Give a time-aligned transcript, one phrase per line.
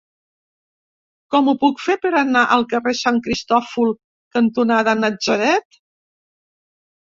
[1.35, 3.95] Com ho puc fer per anar al carrer Sant Cristòfol
[4.39, 5.83] cantonada Natzaret?